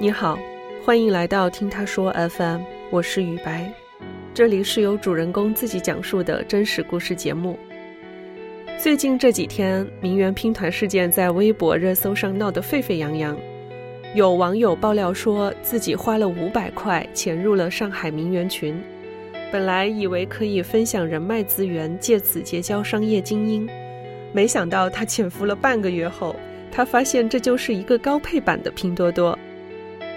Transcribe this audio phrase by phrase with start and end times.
[0.00, 0.38] 你好，
[0.84, 3.68] 欢迎来到听他说 FM，我是雨白，
[4.32, 7.58] 这里是由主人公自己讲述的真实故事节目。
[8.78, 13.36] 最近这几天，名媛拼团事件在微博热搜上闹得沸沸扬扬，
[14.14, 18.80] 有网友爆料说自己花了五百块潜入了上海名媛群，
[19.50, 23.68] 本来以为可以分享人脉资源，借此结交商业精英，
[24.32, 26.36] 没想到他潜伏了半个月后，
[26.70, 29.36] 他发现这就是一个高配版的拼多多。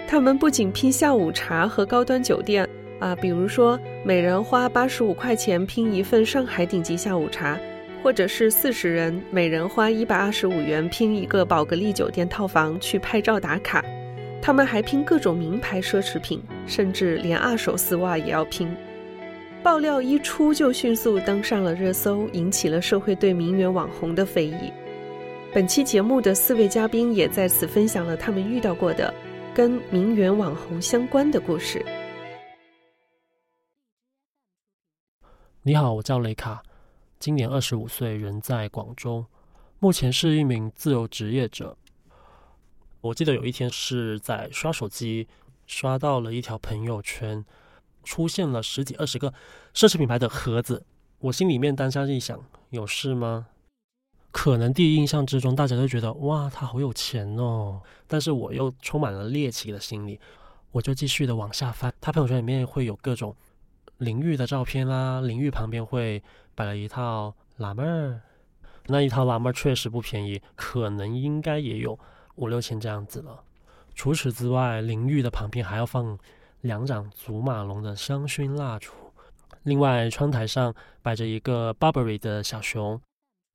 [0.06, 2.68] 他们不仅拼下午茶和高端酒店
[3.00, 7.58] 啊，比如说每人花八十五块钱拼一份上海顶级下午茶，
[8.02, 13.82] 或者是四十人每人花一百二十五元拼一个宝格丽酒店套房去拍照打卡。
[14.42, 18.68] 他们还拼各种名牌奢侈品，甚至连二手丝袜也要拼。
[19.62, 24.72] 爆料一出就迅速登上了热搜，引起了社会对名媛网红的非议。
[25.54, 29.14] 本期节目的四位嘉宾也在此分享了他们遇到过的。
[29.54, 31.84] 跟名媛网红相关的故事。
[35.60, 36.62] 你好，我叫雷卡，
[37.18, 39.26] 今年二十五岁，人在广州，
[39.78, 41.76] 目前是一名自由职业者。
[43.02, 45.28] 我记得有一天是在刷手机，
[45.66, 47.44] 刷到了一条朋友圈，
[48.04, 49.34] 出现了十几二十个
[49.74, 50.86] 奢侈品牌的盒子。
[51.18, 53.48] 我心里面当下一想，有事吗？
[54.32, 57.80] 可能第一印象之中，大家都觉得哇，他好有钱哦。
[58.08, 60.18] 但是我又充满了猎奇的心理，
[60.72, 61.92] 我就继续的往下翻。
[62.00, 63.36] 他朋友圈里面会有各种
[63.98, 66.22] 淋浴的照片啦，淋浴旁边会
[66.54, 68.22] 摆了一套辣妹儿，
[68.86, 71.98] 那一套辣妹儿确实不便宜，可能应该也有
[72.36, 73.44] 五六千这样子了。
[73.94, 76.18] 除此之外，淋浴的旁边还要放
[76.62, 78.92] 两盏祖马龙的香薰蜡烛，
[79.64, 82.98] 另外窗台上摆着一个 Burberry 的小熊。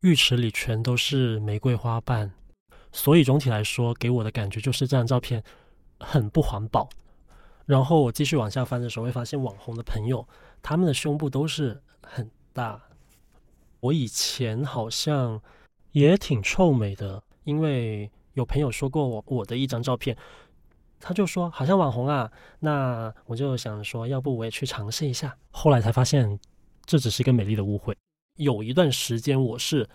[0.01, 2.31] 浴池里全都是玫瑰花瓣，
[2.91, 5.43] 所以总体来说给我的感觉就是这张照片
[5.99, 6.87] 很不环保。
[7.65, 10.27] 然后我继续往下翻的时候，会发现网红的朋友
[10.61, 12.79] 他们的胸部都是很大。
[13.79, 15.41] 我以前好像
[15.91, 20.15] 也挺臭美的，因为有朋友说过我我的一张照片，
[20.99, 25.35] 他就说好像网红啊，那我就想说要不我也去尝试一下。
[25.49, 26.39] 后来才发现
[26.85, 27.97] 这只是一个美丽的误会。
[28.37, 29.87] 有一段时间，我是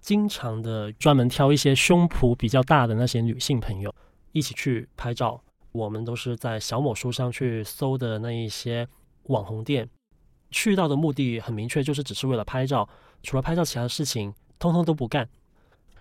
[0.00, 3.94] 经常的专门挑一些胸脯比较大的那些女性朋友
[4.32, 5.42] 一起去拍照。
[5.72, 8.88] 我们都是在小某书上去搜的那一些
[9.24, 9.88] 网红店，
[10.50, 12.88] 去到的目的很明确，就是只是为了拍照，
[13.22, 15.28] 除了拍照，其他的事情通通都不干。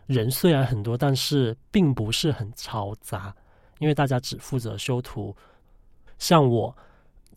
[0.08, 3.36] 人虽然很多，但是并不是很嘈杂，
[3.78, 5.36] 因为大家只负责修图。
[6.18, 6.76] 像我，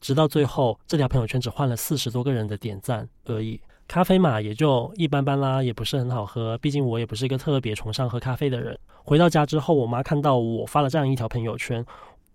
[0.00, 3.60] 直到最后这条朋友圈只换了四十多个人的点赞而已。
[3.92, 6.56] 咖啡嘛，也就一般般啦，也不是很好喝。
[6.56, 8.78] 毕竟我也不是一个特别崇尚喝咖啡的人。
[9.04, 11.84] 回到家之后，我妈看到我发了这样一条朋友圈，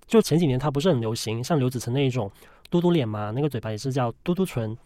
[0.06, 2.32] 就前几年它不是很流行，像刘子成那一种
[2.70, 4.78] 嘟嘟脸嘛，那个嘴巴也是叫嘟嘟唇。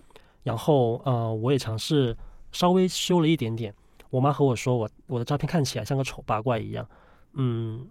[0.44, 2.16] 然后呃，我也尝试
[2.54, 3.76] 稍微修了一点点。
[4.10, 6.88] 我妈和我说，我我的照片看起来像个丑八怪一样。
[7.34, 7.86] 嗯，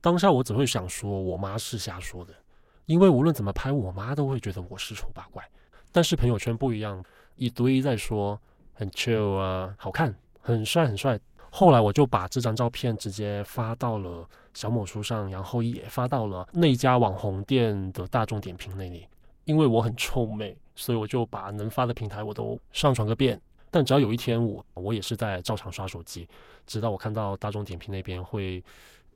[0.00, 2.32] 当下我只会想说，我妈是瞎说的，
[2.86, 5.46] 因为无论怎么拍，我妈都会觉得我是丑八怪。
[5.92, 7.04] 但是朋友圈不一样。
[7.38, 8.38] 一堆在说
[8.74, 11.18] 很 chill 啊，好看，很帅，很帅。
[11.50, 19.06] 后来我就把这张照片直接发到了小某书上，然后也发到了那家网红店的大众点评那里。
[19.44, 23.40] 因为我很臭美，所以我就把能发的平台我都上传个遍。
[23.70, 26.28] 但只要有一天我我也是在照常刷手机，
[26.66, 28.62] 直到我看到大众点评那边会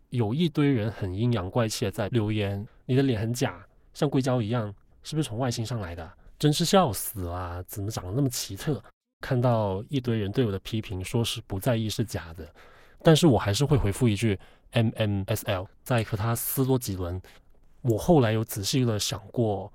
[0.09, 3.63] 有一堆人很阴阳怪气的在留言：“你的脸很假，
[3.93, 6.11] 像硅胶一样，是不是从外星上来的？”
[6.43, 7.63] 真是笑死了！
[7.69, 8.83] 怎么长得那么奇特？
[9.21, 12.45] 看到一堆人对我的批评，说是不在意是假的，
[13.01, 14.37] 但是我还是会回复一句
[14.73, 17.23] M M S L，再和他撕多几轮。
[17.83, 19.73] 我后来有仔细的想过，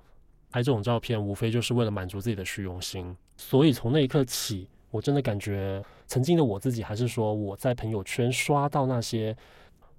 [0.50, 9.34] 拍这种照片无非就是为了满足自己的虚荣心，所以从那一刻起，我真的感觉曾经的我自己，还是说我在朋友圈刷到那些，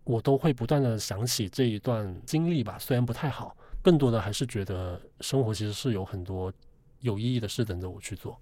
[0.03, 3.57] 我都会不断的想起这一段经历吧，虽然不太好。
[3.81, 6.51] 更多的还是觉得生活其实是有很多
[7.01, 8.39] 有意义的事等着我去做。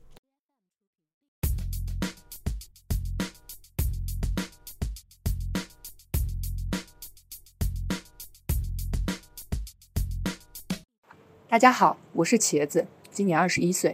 [11.47, 13.93] 大家好，我是茄子，今年二十一岁。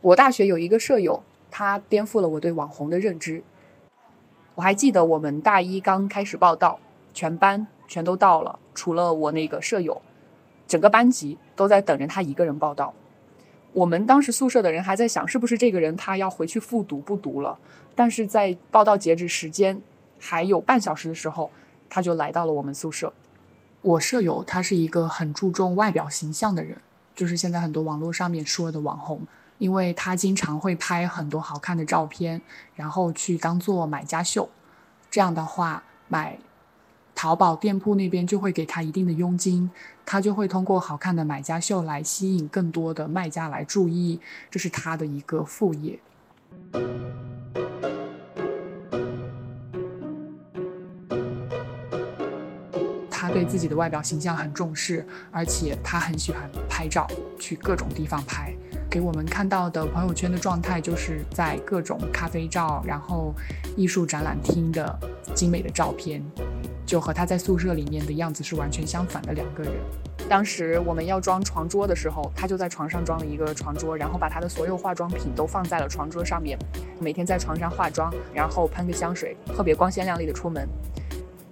[0.00, 3.44] 我大学有一个舍友，他颠覆了我对网红的认知。
[4.54, 6.80] 我还记得我们大一刚开始报道，
[7.12, 10.00] 全班全都到了，除了我那个舍友。
[10.66, 12.94] 整个班级都在等着他一个人报道。
[13.72, 17.58] 我们当时宿舍的人还在想，是不是这个人他要回去复读不读了？
[17.94, 19.80] 但是在报道截止时间
[20.18, 21.50] 还有半小时的时候，
[21.88, 23.12] 他就来到了我们宿舍。
[23.82, 26.76] 我舍友他是一个很注重外表形象的人，
[27.14, 29.26] 就是现在很多网络上面说的网红，
[29.58, 32.42] 因为他经常会拍很多好看的照片，
[32.74, 34.48] 然后去当做买家秀。
[35.10, 36.38] 这样的话，买
[37.22, 39.70] 淘宝店铺那边就会给他一定的佣金，
[40.06, 44.18] 他就会通过好看的买家秀来吸引更多的卖家来注意，
[44.50, 46.00] 这是他的一个副业。
[53.10, 57.06] 他对自己的外表形象很重视，而且他很喜欢拍照，
[57.38, 58.50] 去各种地方拍。
[58.90, 63.34] 给我们看到的朋友圈的状态，就是在各种咖啡照，然后
[63.76, 64.98] 艺术展览厅的
[65.34, 66.24] 精美的照片，
[66.90, 69.74] 就和他在宿舍里面的样子是完全相反的两个人。
[70.28, 76.58] 当时我们要装床桌的时候，他就在床上装了一个床桌，然后把他的所有化妆品都放在了床桌上面，
[76.98, 80.68] 每天在床上化妆，然后喷个香水，特别光鲜亮丽的出门。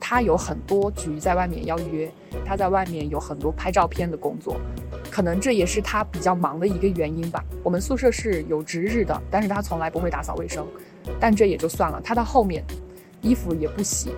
[0.00, 2.10] 他有很多局在外面要约，
[2.44, 4.56] 他在外面有很多拍照片的工作。
[5.08, 7.44] 可能这也是他比较忙的一个原因吧。
[7.62, 10.66] 我们宿舍是有值日的，但是他从来不会打扫卫生。
[11.20, 12.64] 但这也就算了，他到后面，
[13.22, 14.10] 衣服也不洗，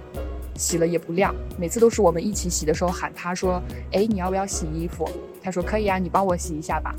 [0.60, 3.62] 洗了也不晾，每次都是我们一起洗的时候喊他说
[3.92, 5.08] ：“哎，你要不要洗衣服？”
[5.42, 6.94] 他说：“可以啊，你帮我洗一下吧。”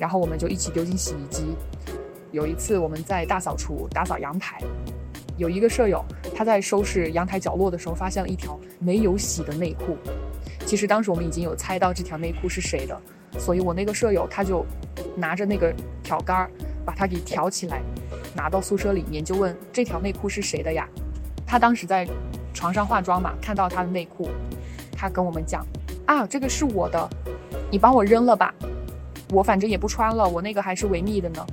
[0.00, 1.54] 然后我们就一起丢进洗衣机。
[2.32, 4.58] 有一次我们在大扫除，打扫阳台，
[5.36, 6.02] 有一个舍友
[6.34, 9.98] 他在收拾阳台角落的时候，发现了一条没有洗的内裤。
[10.64, 12.98] 其实当时我们已经有猜到这条内裤是谁的。
[13.38, 14.64] 所以我那个舍友他就
[15.14, 16.50] 拿着那个挑杆儿，
[16.86, 17.82] 把它给挑起来，
[18.34, 20.88] 拿到宿舍里面就问这条内裤是谁的呀？
[21.46, 22.08] 他当时在
[22.54, 24.28] 床上化妆嘛，看到他的内裤，
[24.96, 25.66] 他跟我们讲
[26.06, 27.10] 啊，这个是我的，
[27.70, 28.54] 你帮我扔了吧，
[29.30, 31.44] 我反正也不穿了，我那个还是维密的呢。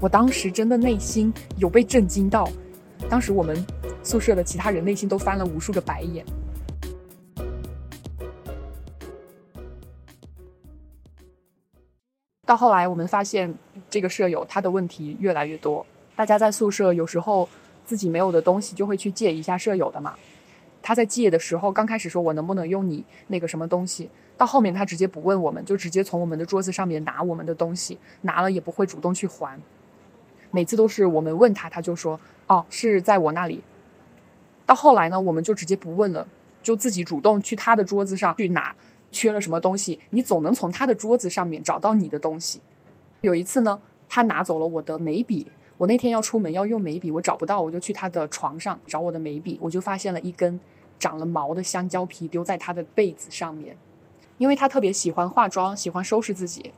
[0.00, 2.48] 我当时真的内心有被震惊到，
[3.10, 3.62] 当时我们
[4.04, 6.24] 宿舍的其他人内心都翻了无数个白眼。
[12.46, 13.52] 到后来，我们发现
[13.90, 15.84] 这个舍友他的问题越来越多。
[16.16, 17.46] 大家在宿舍有时候
[17.88, 20.14] 自己没有的东西，就会去借一下舍友的嘛。
[20.82, 29.58] 他在借的时候，刚开始说我能不能用你那个什么东西，到后面他直接不问我们，就直接从我们的桌子上面拿我们的东西，拿了也不会主动去还。
[30.50, 33.62] 每次都是我们问他，他就说哦是在我那里。
[34.66, 36.28] 到后来呢，我们就直接不问了，
[36.62, 38.76] 就自己主动去他的桌子上去拿。
[39.10, 42.60] 缺了什么东西，你总能从他的桌子上面找到你的东西。
[43.22, 45.46] 有一次呢，他拿走了我的眉笔，
[45.78, 50.58] 我那天要出门要用眉笔，我找不到，我就去他的床上找我的眉笔，我就发现了一根
[50.98, 53.76] 长了毛的香蕉皮丢在他的被子上面。
[54.38, 56.72] 因为他特别喜欢化妆，喜欢收拾自己，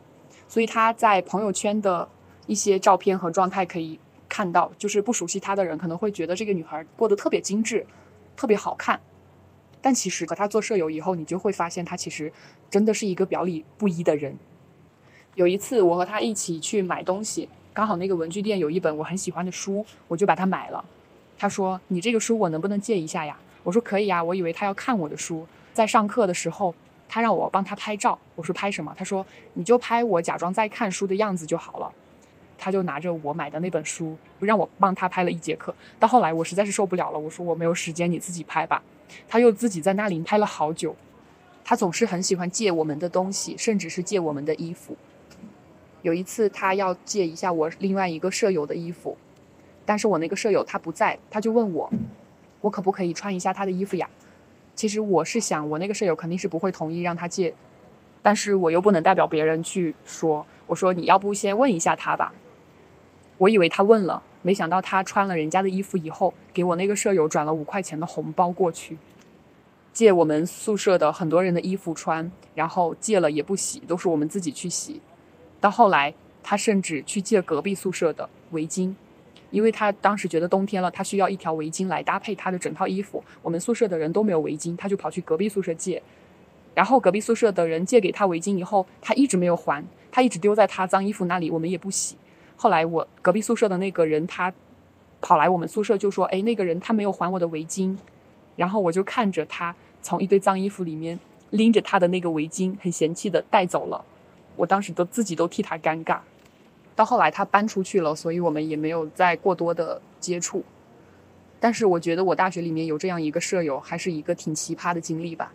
[0.47, 2.08] 所以他在朋友圈的
[2.47, 3.99] 一些照片和状态可以
[4.29, 7.87] 看到，就是不熟悉他的人可能会觉得这个女孩过得特别精致，
[8.37, 9.00] 特别好看。
[9.82, 12.31] 但其实和他做舍友以后，你就会发现他其实
[12.69, 14.38] 真的是一个表里不一的人。
[15.37, 20.84] 有一次我和他一起去买东西，刚好那个文具店有一本我很喜欢的书，我就把它买了。
[21.38, 25.46] 他说：“你这个书我能不能借一下呀？”我说：“可以啊。”我以为他要看我的书。
[25.72, 26.75] 在上课的时候，
[27.08, 28.19] 他让我帮他拍照。
[28.34, 29.25] 我说：“拍什么？”他说
[29.55, 31.90] ：“你就拍我假装在看书的样子就好了。”
[32.58, 35.74] 他就拿着我买的那本书，让我帮他拍了一节课。
[35.98, 38.82] 到后来我实在是受不了了，我说：“我没有时间，你自己拍吧。”
[39.27, 40.94] 他又自己在那里拍了好久，
[41.65, 44.96] 他总是很喜欢借我们的东西，甚至是借我们的衣服。
[46.02, 49.16] 有一次，他要借一下我另外一个舍友的衣服，
[49.84, 51.90] 但是我那个舍友他不在，他就问我，
[52.60, 54.08] 我可不可以穿一下他的衣服呀？
[54.74, 57.54] 其实我是想，我那个舍友肯定是不会同意让他借，
[58.22, 62.32] 但是我又不能代表别人去说，我说你要不先问一下他吧。
[63.38, 64.22] 我以为他问了。
[64.42, 68.96] 没想到他穿了人家的衣服以后，给我那个舍友转了五块钱的红包过去，
[69.92, 75.02] 借我们宿舍的很多人的衣服穿，然后借了也不洗，都是我们自己去洗。
[75.60, 78.94] 到后来，他甚至去借隔壁宿舍的围巾，
[79.50, 83.22] 因为他当时觉得冬天了，他需要一条围巾来搭配他的整套衣服。
[83.43, 86.02] 我们宿舍的人都没有围巾，他就跑去隔壁宿舍借。
[86.74, 92.17] 然后隔壁宿舍的人借给他围巾以后，他一直没有还，他一直丢在他脏衣服那里，我们也不洗。
[92.56, 94.52] 后来我隔壁宿舍的那个人，他
[95.20, 97.96] 跑来我们宿舍就说：“哎，那个人他没有还我的围巾。”
[98.56, 101.19] 然后我就看着他从一堆脏衣服里面
[101.50, 104.05] 拎着他的那个围巾，很嫌弃的带走了。
[104.60, 106.20] 我当时都自己都替他尴尬。
[106.94, 110.62] 到后来他搬出去了，所以我们也没有再过多的接触。
[111.58, 115.55] 但是我觉得我大学里面有这样一个舍友，还是一个挺奇葩的经历吧。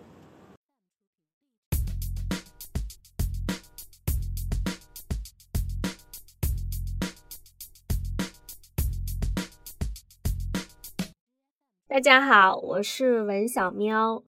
[11.87, 14.23] 大家好，我是文小喵。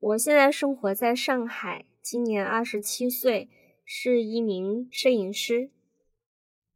[0.00, 3.50] 我现在生活在上海，今年二十七岁，
[3.94, 5.68] 是一名摄影师。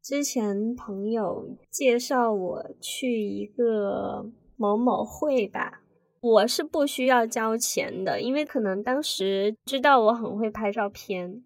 [0.03, 5.81] 之前朋友介绍我去一个某某会吧，
[6.21, 11.43] 我是不需要交钱的，因为可能当时知道我很会拍照片，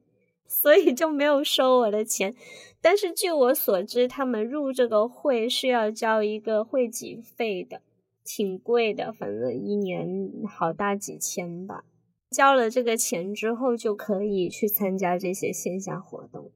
[0.48, 2.34] 所以就没有收我的钱。
[2.82, 7.80] 但是据我所知，他们入这个会是要交一个会籍费的。
[8.24, 11.84] 挺贵的，反正一年好大几千吧。
[12.30, 16.52] 交了这个钱之后，就可以去参加这些线下活动。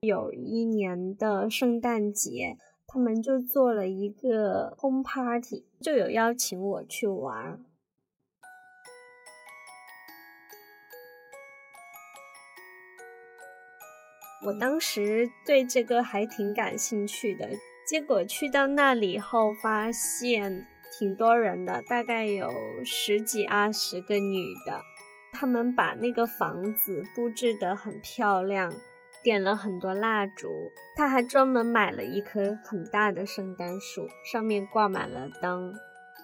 [0.00, 2.56] 有一年的圣诞节，
[2.88, 7.64] 他们就做了一个 home party，就有邀请我去玩。
[14.44, 17.48] 我当时对这个还挺感兴趣的，
[17.88, 20.66] 结果去到那里后发现。
[20.98, 22.52] 挺多人的，大概有
[22.84, 24.78] 十几二十个女的，
[25.32, 28.72] 他们把那个房子布置得很漂亮，
[29.22, 35.74] 点了很多蜡烛，他还专门买了一棵很大的圣诞树，上面挂满了灯。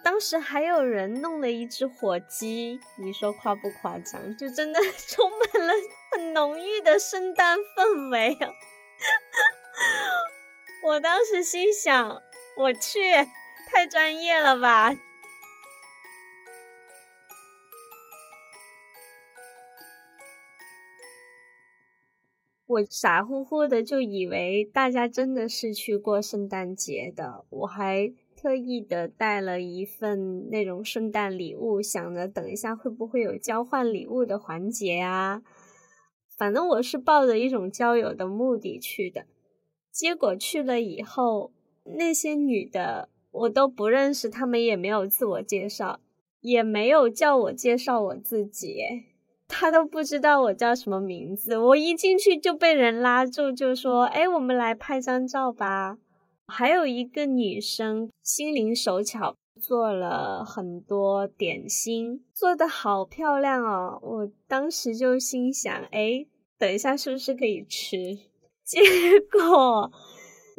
[0.04, 4.36] 当时还有人弄了一只火鸡，你说夸不夸张？
[4.36, 5.72] 就真的 充满了
[6.12, 8.48] 很浓郁的圣诞氛围啊！
[10.84, 12.22] 我当时心想，
[12.56, 13.00] 我去。
[13.70, 14.94] 太专业了吧！
[22.68, 35.42] 我傻乎乎的就以为大家真的是去过圣诞节的，我还特意的带了一份那种圣诞礼物，想着等一下会不会有交换礼物的环节啊？
[36.36, 39.24] 反正我是抱着一种交友的目的去的，
[39.90, 41.52] 结果去了以后，
[41.96, 43.08] 那些女的。
[43.30, 46.00] 我都不认识她们，也没有自我介绍，
[46.40, 48.78] 也没有叫我介绍我自己，
[49.48, 51.56] 他都不知道我叫什么名字。
[51.56, 55.98] 我一进去就被人拉住，就说：“哎，我们来拍张照吧。”
[56.46, 63.98] 还有一个女生心灵手巧，做了很多点心，做的好漂亮哦。
[64.02, 66.26] 我当时就心想：“哎，
[66.58, 67.96] 等一下是不是可以吃？”
[68.64, 68.78] 结
[69.32, 69.90] 果。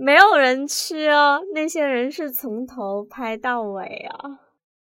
[0.01, 4.39] 没有人吃哦，那些人是从头拍到尾啊，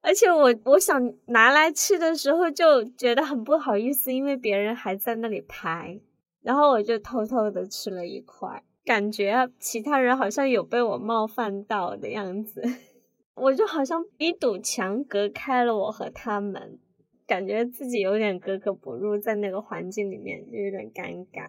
[0.04, 5.98] 而且我我想拿来吃的时候就觉得很不好意思，因为别人还在那里拍，
[6.42, 12.62] 然后我就偷偷的吃了一块，感觉其他人好像有被我冒犯到的样子，
[13.34, 16.78] 我就好像一堵墙隔开了我和他们，
[17.26, 21.48] 感觉自己有点格格不入，在那个环境里面就有点尴尬。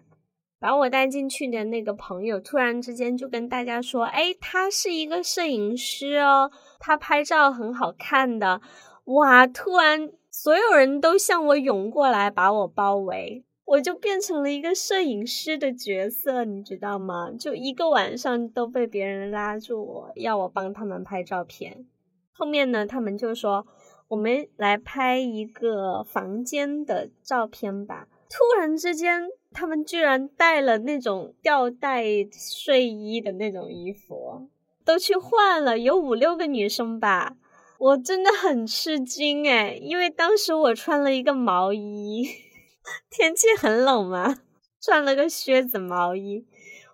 [0.58, 8.60] 把我带进去的那个朋友突然之间就跟大家说：“哎，他是一个摄影师哦，他拍照很好看的。”
[9.04, 9.46] 哇！
[9.46, 17.30] 突然所有人都向我涌过来，把我包围，我就变成了一个摄影师的角色，你知道吗？
[17.38, 21.86] 就一个晚上都被别人拉住我要我帮他们拍照片。
[22.32, 23.64] 后面呢，他们就说
[24.08, 29.28] ：“我们来拍一个房间的照片吧。”突然之间。
[29.56, 34.50] 他们居然带了那种吊带睡衣的那种衣服，
[34.84, 37.36] 都去换了，有五六个女生吧。
[37.78, 42.28] 我真的很吃惊诶，因为当时我穿了一个毛衣，
[43.10, 44.36] 天气很冷嘛，
[44.78, 46.44] 穿了个靴子毛衣，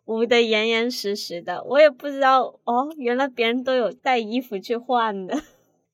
[0.05, 1.65] 捂得严严实实的。
[1.65, 5.37] 我也不知道哦，原来别人都有带衣服去换的。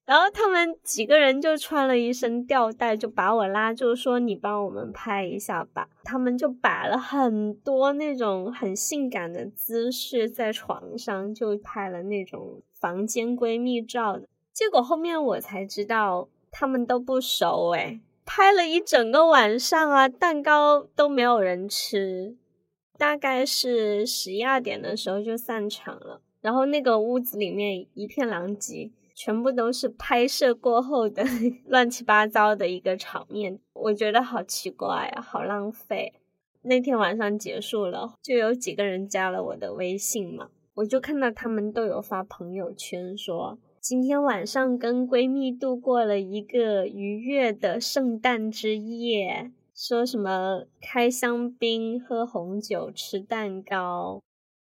[0.08, 14.18] 然后他们几个人就穿了一身吊带，就把我拉住，说：“你帮我们拍一下吧。”他们就摆了很多那种很性感的姿势在床上，就拍了那种房间闺蜜照。
[14.54, 22.34] 结果后面我才知道，他们都不熟诶，拍了一整个晚上啊，蛋糕都没有人吃，
[22.96, 26.22] 大概是十一二点的时候就散场了。
[26.40, 28.90] 然后那个屋子里面一片狼藉。
[29.20, 31.24] 全部都是拍摄过后的
[31.66, 36.12] 乱七八糟的一个场面，我觉得好奇怪啊，好浪费。
[36.62, 54.22] 那天晚上结束了，就有几个人加了我的微信嘛，我就看到他们都有发朋友圈说，今天晚上跟闺蜜度过了一个愉悦的圣诞之夜，说什么开香槟、喝红酒、吃蛋糕。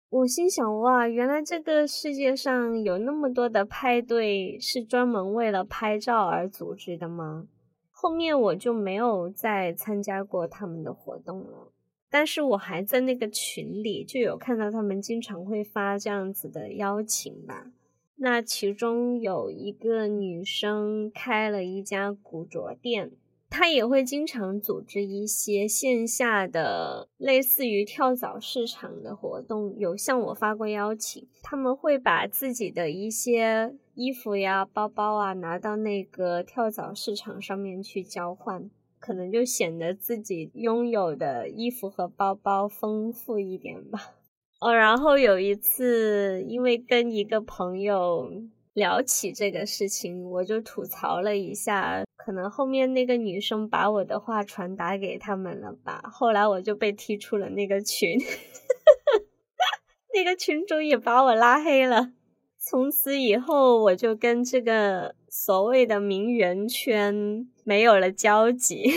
[0.09, 7.47] 我心想，哇，原来这个世界上有那么多的派对是专门为了拍照而组织的吗？
[7.91, 11.71] 后面我就没有再参加过他们的活动了，
[12.09, 17.71] 但是我还在那个群里就有看到他们经常会发这样子的邀请吧。
[18.17, 23.11] 那其中有一个女生开了一家古着店，
[23.49, 31.27] 他也会经常组织一些线下的类似于跳蚤市场的活动，有向我发过邀请。
[31.41, 44.15] 他们会把自己的一些衣服呀、包包啊拿到那个跳蚤市场上面去交换，可能就显得自己拥有的衣服和包包丰富一点吧。
[44.59, 48.31] 哦，然后有一次，因为跟一个朋友
[48.73, 52.04] 聊起这个事情，我就吐槽了一下。
[52.25, 58.17] 可能后面那个女生把我的话传达给他们了吧，后来我就被踢出了那个群，
[60.11, 62.13] 那个群主也把我拉黑了。
[62.57, 68.89] 从此以后，我就跟这个所谓的名媛圈没有了交集。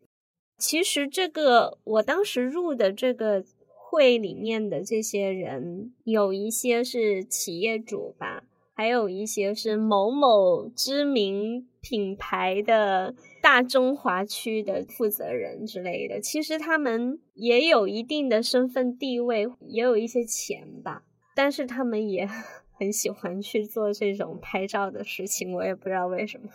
[0.56, 3.44] 其实，这个我当时入的这个
[3.76, 8.44] 会里面的这些人，有一些是企业主吧。
[8.72, 22.28] 还有一些是某某知名品牌的大中华区的负责人之类的，其实他们也有一定的身份地位，也有一些钱吧，但是他们也
[22.72, 26.48] 很喜欢去做这种拍照的事情，我也不知道为什么，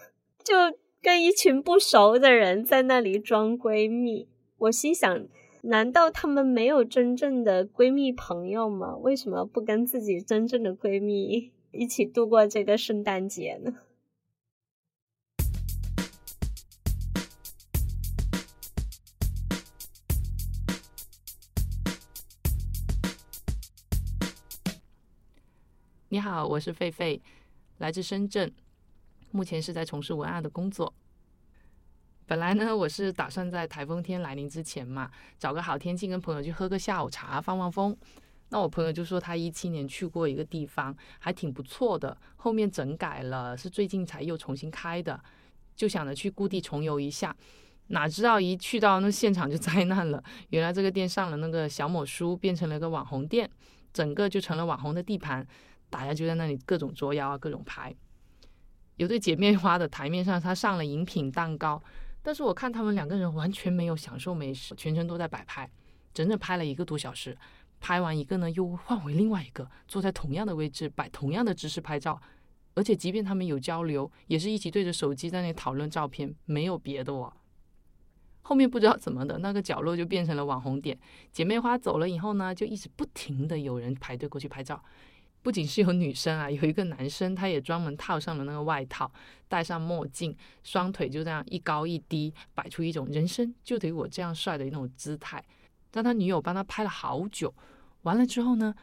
[0.43, 0.53] 就
[1.01, 4.27] 跟一群不熟的人在那里装闺蜜。
[4.57, 5.27] 我心想，
[5.63, 8.95] 难道他们没有真正的闺蜜朋友吗？
[8.97, 11.51] 为什么不跟自己真正的闺蜜？
[11.71, 13.73] 一起度过这个圣诞节呢。
[26.15, 27.19] 你好，我是狒狒，
[27.79, 28.49] 来自深圳，
[29.31, 30.93] 目前是在从事文案的工作。
[32.25, 37.93] 本来呢，我是打算在台风天来临之前嘛，找个好天气跟朋友去喝个下午茶，放放风。
[38.47, 45.21] 那我朋友就说他一七年去过一个地方，还挺不错的，后面整改了，是最近才又重新开的，
[45.75, 47.35] 就想着去故地重游一下。
[47.87, 53.51] 哪知道一去到那现场就灾难了， 原来这个店上了那个小某书，变成了个网红店，
[53.91, 55.45] 整个就成了网红的地盘，
[55.95, 57.95] 大家就在那里各种作妖啊，各种拍。
[58.97, 61.81] 有对姐妹花的台面上，她上了饮品蛋糕，
[62.21, 65.71] 但是我看他们两个人完全没有享受美食，全程都在摆拍，
[66.13, 67.37] 整整拍了一个多小时。
[67.79, 72.21] 拍完一个呢，又换回另外一个，坐在同样的位置，摆同样的姿势拍照。
[72.73, 77.31] 而且，即便他们有交流，也是一起对着手机在那讨论照片，没有别的哦。
[78.41, 80.99] 后面不知道怎么的，那个角落就变成了网红点。
[81.31, 84.83] 姐妹花走了以后呢，就一直不停的有人排队过去拍照。
[85.45, 89.11] 不仅是有女生啊，有一个男生，他也专门套上了那个外套，
[89.47, 95.45] 戴上墨镜，双腿就这样一高一低，摆出一种人生就得我这样帅的一种姿态，
[95.93, 97.53] 让他女友帮他拍了好久。
[98.01, 98.73] 完了之后呢，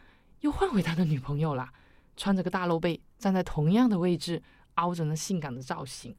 [0.42, 1.68] 又换回他的女朋友了，
[2.16, 4.40] 穿着个大露背，站在同样的位置，
[4.74, 6.14] 凹着那性感的造型。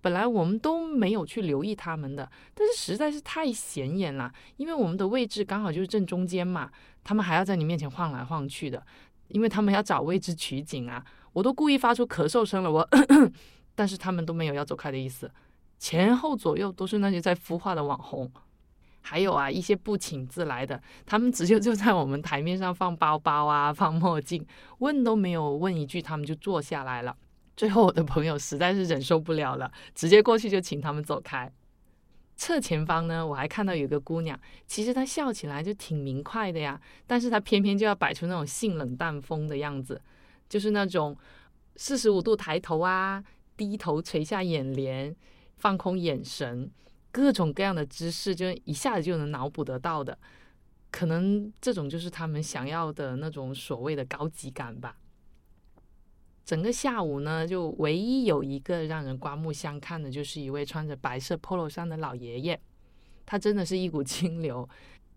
[0.00, 6.70] 本来我们都没有去留意他们的，但是实在是太显眼了，因为我们的位置刚好就是正中间嘛，
[7.02, 8.86] 他们还要在你面前晃来晃去的，
[9.28, 11.04] 因为他们要找位置取景啊。
[11.32, 12.88] 我都故意发出咳嗽声了，我，
[13.74, 15.30] 但是他们都没有要走开的意思，
[15.78, 18.30] 前后左右都是那些在孵化的网红。
[19.00, 24.44] 还有啊，一些不请自来的，他们直接就在我们台面上放包包啊， 放墨镜，
[24.78, 27.16] 问都没有问一句，他们就坐下来了。
[27.56, 31.50] 最后我的朋友实在是忍受不了了，直接过去就请他们走开。
[32.38, 40.00] 侧前方呢，我还看到有个姑娘，其实她笑起来就挺明快的呀，但是她偏偏就要摆出那种性冷淡风的样子，
[40.48, 41.14] 就是那种
[41.74, 43.22] 四十五度抬头啊，
[43.56, 45.14] 低头垂下眼帘，
[45.56, 46.70] 放空眼神。
[47.10, 50.16] 各种各样的姿势，就一下子就能脑补得到的，
[50.92, 54.96] 可能这种就是他们想要的那种所谓的高级感吧。
[56.48, 62.58] 整个下午呢，就唯一有一个让人刮目相看的，就是一位穿着白色 polo 衫的老爷爷，
[63.26, 64.66] 他真的是一股清流。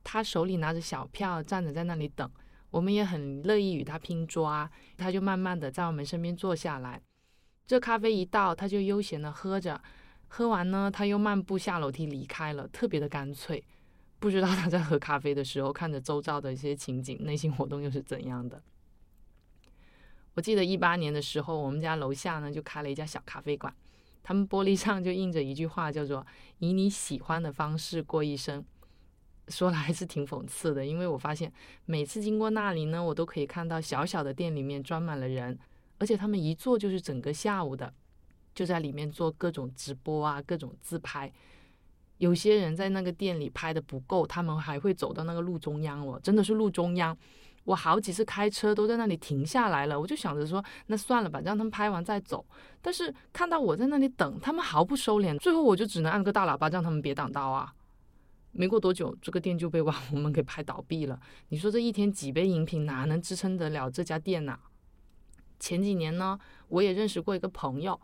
[0.03, 2.29] 他手里拿着小票，站着在那里等，
[2.69, 4.69] 我们也很乐意与他拼桌啊。
[4.97, 7.01] 他就慢慢的在我们身边坐下来，
[7.65, 9.81] 这咖啡一到，他就悠闲的喝着。
[10.27, 13.63] 喝完呢，他又漫步下楼梯离开了，特别的干脆。
[14.19, 18.61] 不知道他在喝咖啡的时候，看着周遭的一些情景，内心活动又是怎样的？
[20.33, 23.73] 我记得一八年的时候，我们家楼下呢就开了一家小咖啡馆，
[24.23, 26.25] 他们玻璃上就印着一句话，叫做
[26.59, 28.63] “以你喜欢的方式过一生”。
[29.49, 31.51] 说来还是挺讽刺的，因为我发现
[31.85, 35.59] 每次经过那里呢，我都可以看到小小的店里面装满了人，
[35.97, 37.93] 而且他们一坐就是整个下午的。
[38.53, 41.31] 就在里面做各种直播啊，各种自拍。
[42.17, 47.17] 有些人在那个店里拍的不够，他们还会走到那个路中央哦，真的是路中央，
[47.63, 52.45] 我好几次开车都在那里停下来了，我就想着说，那算了吧，让他们拍完再走。
[52.81, 57.73] 但是看到我在那里等，他们毫不收敛，最后我就只能按个大喇叭，让他们别挡道啊。
[58.51, 61.19] 没过多久，这个店就被网红们给拍倒闭了。
[61.49, 64.59] 你说这一天几杯饮品，哪能支撑得了这家店呐？
[65.59, 67.97] 前几年呢，我也认识过一个朋友，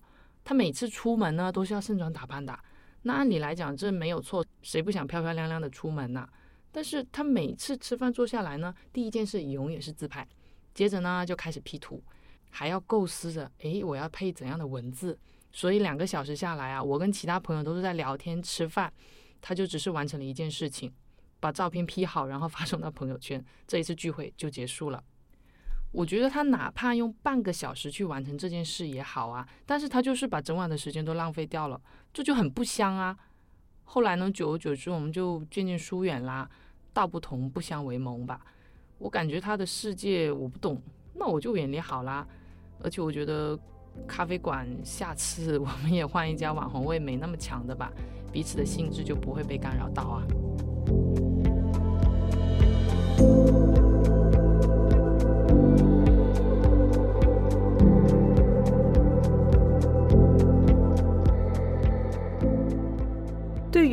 [0.46, 2.58] 他每次出门呢都是要盛装打扮的。
[3.02, 6.30] 那按理来讲，这没有错，谁不想漂漂亮亮的出门呐？
[6.78, 10.28] 但是他每次吃饭坐下来呢，第一件事永远是自拍，
[10.76, 12.04] 接着呢就开始 P 图，
[12.52, 15.18] 还要构思着，诶，我要配怎样的文字？
[15.52, 18.94] 所以两个小时下来啊，我跟其他朋友都是在聊天吃饭，
[19.42, 20.94] 他就只是完成了一件事情，
[21.40, 25.04] 把照片 P 好，然后发送到朋友圈，这一次聚会就结束了。
[25.92, 31.82] 我觉得他哪怕用半个小时去完成这件事也好啊，但是他就是把整晚的时间都浪费掉了，
[32.13, 33.18] 这就很不香啊。
[33.86, 36.48] 后来呢，久而久之，我们就渐渐疏远啦。
[36.98, 38.42] 道不同不相为谋吧。
[38.98, 40.82] 我感觉他的世界我不懂，
[41.14, 42.28] 那我就远离好啦。
[42.82, 43.58] 而且我觉得
[44.08, 47.92] 咖啡馆下次 我们也换一家网红味没那么强的吧，
[48.32, 50.24] 彼此的兴致就不会被干扰到啊。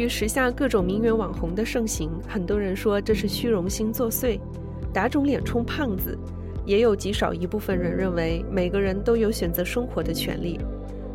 [0.04, 4.38] 于时下各种名媛网红的盛行，很多人说这是虚荣心作祟，
[4.92, 6.10] 打肿脸充胖子；
[6.66, 10.60] 也有极少一部分人认为每个人都有选择生活的权利，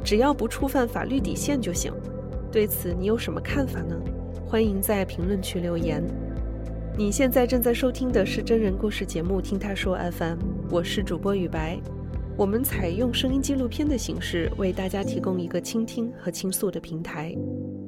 [0.03, 1.93] 只要不触犯法律底线就行。
[2.51, 3.95] 对此你有什么看法呢？
[4.43, 6.03] 欢迎在评论区留言。
[6.97, 10.33] 你现在正在收听的是真人故事节目《听他说 FM》，
[10.71, 11.79] 我是主播雨白，
[12.35, 17.35] 我们采用声音纪录片的形式为大家提供一个倾听和倾诉的平台。